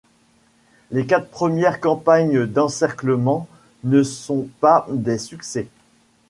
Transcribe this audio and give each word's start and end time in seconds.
Les 0.89 1.05
quatre 1.05 1.27
premières 1.27 1.79
campagnes 1.79 2.47
d'encerclement 2.47 3.47
ne 3.83 4.01
sont 4.01 4.47
pas 4.59 4.87
des 4.89 5.19
succès. 5.19 5.67